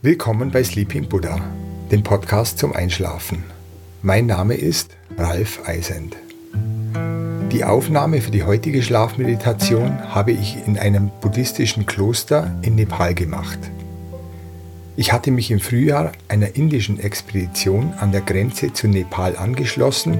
Willkommen 0.00 0.52
bei 0.52 0.62
Sleeping 0.62 1.08
Buddha, 1.08 1.40
dem 1.90 2.04
Podcast 2.04 2.60
zum 2.60 2.72
Einschlafen. 2.72 3.42
Mein 4.00 4.26
Name 4.26 4.54
ist 4.54 4.92
Ralf 5.16 5.66
Eisend. 5.66 6.14
Die 7.50 7.64
Aufnahme 7.64 8.20
für 8.20 8.30
die 8.30 8.44
heutige 8.44 8.80
Schlafmeditation 8.80 10.14
habe 10.14 10.30
ich 10.30 10.56
in 10.68 10.78
einem 10.78 11.10
buddhistischen 11.20 11.84
Kloster 11.84 12.56
in 12.62 12.76
Nepal 12.76 13.12
gemacht. 13.12 13.58
Ich 14.94 15.12
hatte 15.12 15.32
mich 15.32 15.50
im 15.50 15.58
Frühjahr 15.58 16.12
einer 16.28 16.54
indischen 16.54 17.00
Expedition 17.00 17.92
an 17.98 18.12
der 18.12 18.20
Grenze 18.20 18.72
zu 18.72 18.86
Nepal 18.86 19.36
angeschlossen, 19.36 20.16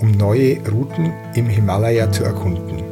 um 0.00 0.10
neue 0.10 0.58
Routen 0.68 1.12
im 1.36 1.46
Himalaya 1.46 2.10
zu 2.10 2.24
erkunden. 2.24 2.82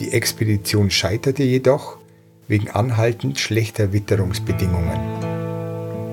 Die 0.00 0.10
Expedition 0.10 0.88
scheiterte 0.88 1.42
jedoch 1.42 1.98
wegen 2.46 2.70
anhaltend 2.70 3.38
schlechter 3.38 3.92
Witterungsbedingungen. 3.92 5.17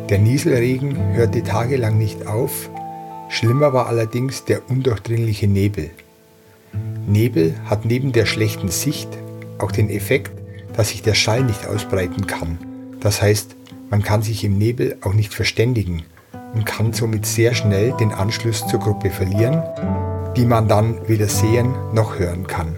Der 0.10 0.20
Nieselregen 0.20 1.16
hörte 1.16 1.42
tagelang 1.42 1.98
nicht 1.98 2.28
auf, 2.28 2.70
schlimmer 3.28 3.74
war 3.74 3.88
allerdings 3.88 4.46
der 4.46 4.70
undurchdringliche 4.70 5.48
Nebel. 5.48 5.90
Nebel 7.08 7.56
hat 7.66 7.86
neben 7.86 8.12
der 8.12 8.28
schlechten 8.28 8.70
Sicht 8.70 9.10
auch 9.58 9.72
den 9.72 9.90
Effekt, 9.90 10.32
dass 10.78 10.90
sich 10.90 11.02
der 11.02 11.16
Schall 11.16 11.44
nicht 11.44 11.66
ausbreiten 11.66 12.28
kann. 12.28 12.60
Das 13.00 13.24
heißt, 13.24 13.56
man 13.90 14.04
kann 14.04 14.22
sich 14.22 14.44
im 14.44 14.60
Nebel 14.60 14.96
auch 15.02 15.14
nicht 15.14 15.34
verständigen 15.34 16.04
und 16.54 16.68
kann 16.68 16.94
somit 16.94 17.26
sehr 17.26 17.56
schnell 17.56 17.92
den 17.94 18.12
Anschluss 18.12 18.68
zur 18.68 18.82
Gruppe 18.82 19.10
verlieren, 19.10 19.64
die 20.38 20.46
man 20.46 20.68
dann 20.68 21.00
weder 21.08 21.28
sehen 21.28 21.74
noch 21.96 22.20
hören 22.20 22.46
kann. 22.46 22.76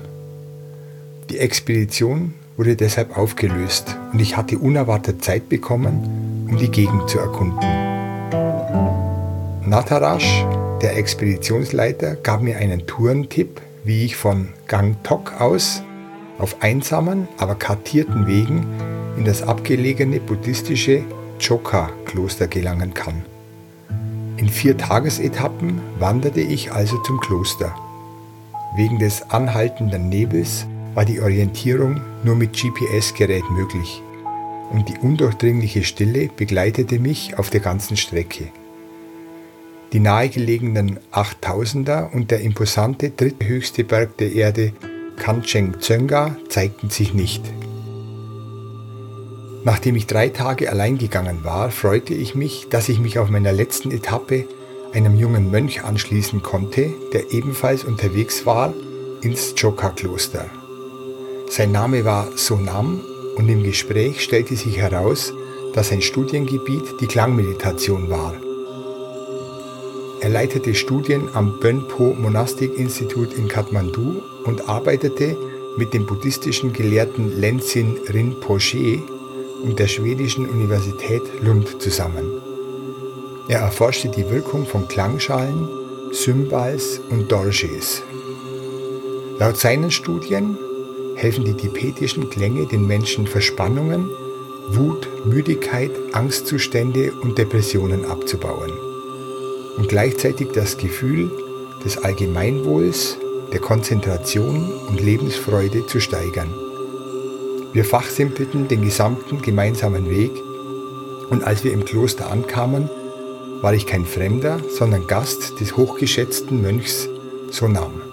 Die 1.30 1.39
Expedition 1.39 2.34
wurde 2.55 2.78
deshalb 2.78 3.17
aufgelöst 3.17 3.98
und 4.14 4.22
ich 4.22 4.38
hatte 4.38 4.58
unerwartet 4.58 5.25
Zeit 5.25 5.50
bekommen, 5.50 6.27
um 6.48 6.58
die 6.58 6.70
Gegend 6.70 7.09
zu 7.09 7.20
erkunden. 7.20 7.59
Natarash, 9.66 10.45
der 10.81 10.98
Expeditionsleiter, 10.98 12.16
gab 12.16 12.42
mir 12.42 12.58
einen 12.58 12.88
Tourentipp, 12.88 13.62
wie 13.84 14.06
ich 14.06 14.16
von 14.16 14.50
Gangtok 14.68 15.40
aus 15.40 15.84
auf 16.40 16.62
einsamen, 16.62 17.28
aber 17.38 17.56
kartierten 17.56 18.28
Wegen 18.28 18.66
in 19.18 19.25
das 19.25 19.42
abgelegene 19.42 20.20
buddhistische 20.20 21.03
Choka-Kloster 21.40 22.48
gelangen 22.48 22.94
kann. 22.94 23.25
In 24.38 24.50
vier 24.50 24.78
Tagesetappen 24.78 25.81
wanderte 26.00 26.42
ich 26.42 26.72
also 26.72 26.98
zum 27.00 27.20
Kloster. 27.20 27.73
Wegen 28.75 29.00
des 29.00 29.31
anhaltenden 29.31 30.09
Nebels 30.09 30.68
war 30.94 31.06
die 31.06 31.20
Orientierung 31.20 32.02
nur 32.23 32.36
mit 32.36 32.53
GPS-Gerät 32.53 33.50
möglich 33.50 34.03
und 34.71 34.89
die 34.89 34.97
undurchdringliche 34.97 35.83
Stille 35.83 36.29
begleitete 36.35 36.99
mich 36.99 37.37
auf 37.37 37.49
der 37.49 37.61
ganzen 37.61 37.97
Strecke. 37.97 38.51
Die 39.93 39.99
nahegelegenen 39.99 40.99
8000er 41.13 42.11
und 42.11 42.31
der 42.31 42.41
imposante 42.41 43.09
dritthöchste 43.11 43.83
Berg 43.83 44.17
der 44.17 44.33
Erde 44.33 44.73
Kanchengzönga 45.17 46.35
zeigten 46.49 46.89
sich 46.89 47.13
nicht. 47.13 47.43
Nachdem 49.63 49.95
ich 49.95 50.07
drei 50.07 50.29
Tage 50.29 50.69
allein 50.69 50.97
gegangen 50.97 51.43
war, 51.43 51.71
freute 51.71 52.13
ich 52.13 52.35
mich, 52.35 52.67
dass 52.69 52.89
ich 52.89 52.99
mich 52.99 53.19
auf 53.19 53.29
meiner 53.29 53.51
letzten 53.51 53.91
Etappe 53.91 54.45
einem 54.93 55.17
jungen 55.17 55.51
Mönch 55.51 55.83
anschließen 55.83 56.41
konnte, 56.41 56.93
der 57.13 57.31
ebenfalls 57.31 57.83
unterwegs 57.83 58.45
war 58.45 58.73
ins 59.21 59.55
Choka-Kloster. 59.55 60.45
Sein 61.49 61.71
Name 61.71 62.05
war 62.05 62.29
Sonam 62.38 63.01
und 63.38 63.47
im 63.49 63.63
Gespräch 63.63 64.21
stellte 64.21 64.55
sich 64.55 64.77
heraus, 64.77 65.33
dass 65.73 65.89
sein 65.89 66.02
Studiengebiet 66.02 66.99
die 66.99 67.07
Klangmeditation 67.07 68.09
war. 68.09 68.33
Er 70.19 70.29
leitete 70.29 70.73
Studien 70.73 71.29
am 71.34 71.59
Bönpo 71.59 72.16
Monastic 72.16 72.75
Institute 72.78 73.35
in 73.35 73.47
Kathmandu 73.47 74.23
und 74.45 74.67
arbeitete 74.67 75.38
mit 75.78 75.94
dem 75.94 76.07
buddhistischen 76.07 76.73
Gelehrten 76.73 77.39
Lenzin 77.39 77.97
Rinpoche 78.12 79.03
und 79.63 79.78
der 79.78 79.88
schwedischen 79.88 80.50
Universität 80.50 81.22
Lund 81.41 81.79
zusammen. 81.79 82.31
Er 83.47 83.59
erforschte 83.59 84.09
die 84.09 84.29
Wirkung 84.31 84.66
von 84.66 84.88
Klangschalen, 84.88 85.69
Cymbals 86.12 87.00
und 87.12 87.31
Dorjes. 87.31 88.01
Laut 89.38 89.57
seinen 89.57 89.91
Studien 89.91 90.57
helfen 91.17 91.44
die 91.44 91.55
tibetischen 91.55 92.29
Klänge 92.29 92.67
den 92.67 92.85
Menschen 92.85 93.25
Verspannungen, 93.25 94.09
Wut, 94.69 95.07
Müdigkeit, 95.25 95.91
Angstzustände 96.13 97.11
und 97.22 97.38
Depressionen 97.38 98.05
abzubauen 98.05 98.72
und 99.77 99.89
gleichzeitig 99.89 100.50
das 100.53 100.77
Gefühl 100.77 101.31
des 101.83 101.97
Allgemeinwohls, 101.97 103.17
der 103.51 103.59
Konzentration 103.59 104.72
und 104.89 105.01
Lebensfreude 105.01 105.88
zu 105.88 106.00
steigern. 106.00 106.53
Wir 107.73 107.83
fachsimpelten 107.83 108.67
den 108.67 108.83
gesamten 108.83 109.41
gemeinsamen 109.41 110.09
Weg 110.09 110.31
und 111.29 111.44
als 111.44 111.63
wir 111.63 111.73
im 111.73 111.83
Kloster 111.83 112.29
ankamen, 112.29 112.89
war 113.61 113.73
ich 113.73 113.88
kein 113.88 114.06
Fremder, 114.06 114.59
sondern 114.69 115.07
Gast 115.07 115.59
des 115.59 115.75
hochgeschätzten 115.77 116.61
Mönchs 116.61 117.09
Sonam. 117.50 118.06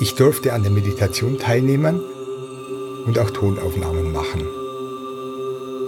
Ich 0.00 0.14
durfte 0.16 0.52
an 0.52 0.62
der 0.62 0.72
Meditation 0.72 1.38
teilnehmen 1.38 2.00
und 3.06 3.18
auch 3.18 3.30
Tonaufnahmen 3.30 4.12
machen. 4.12 4.46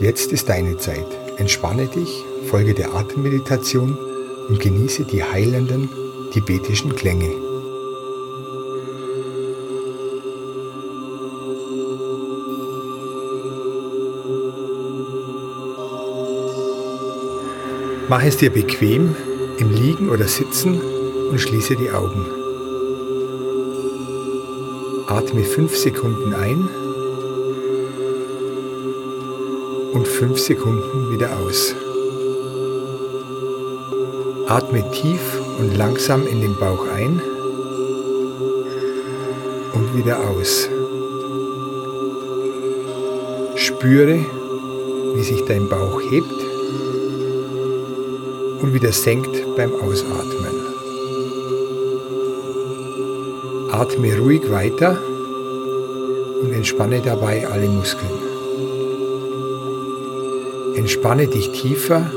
Jetzt 0.00 0.33
ist 0.33 0.49
deine 0.49 0.77
Zeit. 0.77 1.06
Entspanne 1.39 1.87
dich, 1.87 2.25
folge 2.49 2.75
der 2.75 2.94
Atemmeditation 2.94 3.99
und 4.49 4.61
genieße 4.61 5.05
die 5.05 5.25
heilenden 5.25 5.89
tibetischen 6.31 6.94
Klänge. 6.94 7.31
Mach 18.09 18.23
es 18.23 18.37
dir 18.37 18.50
bequem 18.50 19.17
im 19.59 19.71
Liegen 19.73 20.11
oder 20.11 20.28
Sitzen 20.28 20.81
und 21.31 21.41
schließe 21.41 21.75
die 21.75 21.91
Augen. 21.91 22.36
Atme 25.09 25.44
5 25.44 25.77
Sekunden 25.77 26.34
ein 26.34 26.69
und 29.93 30.09
5 30.09 30.37
Sekunden 30.37 31.12
wieder 31.12 31.39
aus. 31.39 31.77
Atme 34.49 34.91
tief 34.91 35.41
und 35.61 35.77
langsam 35.77 36.27
in 36.27 36.41
den 36.41 36.56
Bauch 36.56 36.89
ein 36.89 37.22
und 39.75 39.97
wieder 39.97 40.28
aus. 40.28 40.69
Spüre, 43.55 44.27
wie 45.15 45.23
sich 45.23 45.44
dein 45.44 45.69
Bauch 45.69 46.00
hebt 46.11 46.34
und 48.61 48.75
wieder 48.75 48.91
senkt 48.91 49.55
beim 49.56 49.73
Ausatmen. 49.73 50.56
Atme 53.76 54.16
ruhig 54.19 54.50
weiter 54.50 54.98
und 56.41 56.50
entspanne 56.50 57.03
dabei 57.03 57.47
alle 57.47 57.69
Muskeln. 57.69 58.10
Entspanne 60.75 61.26
dich 61.26 61.50
tiefer 61.50 62.10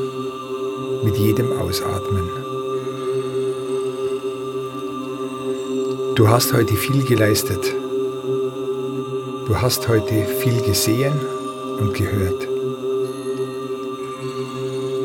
mit 1.03 1.17
jedem 1.17 1.51
Ausatmen. 1.51 2.29
Du 6.15 6.29
hast 6.29 6.53
heute 6.53 6.75
viel 6.75 7.03
geleistet. 7.03 7.75
Du 9.45 9.61
hast 9.61 9.89
heute 9.89 10.25
viel 10.39 10.61
gesehen 10.61 11.19
und 11.77 11.93
gehört. 11.93 12.47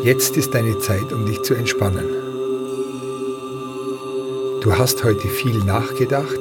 Jetzt 0.04 0.36
ist 0.36 0.54
deine 0.54 0.78
Zeit, 0.78 1.12
um 1.12 1.26
dich 1.26 1.42
zu 1.42 1.54
entspannen. 1.54 2.24
Du 4.64 4.78
hast 4.78 5.04
heute 5.04 5.28
viel 5.28 5.62
nachgedacht, 5.62 6.40